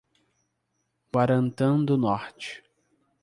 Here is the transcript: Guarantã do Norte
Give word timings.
Guarantã 1.13 1.77
do 1.85 1.95
Norte 1.95 2.63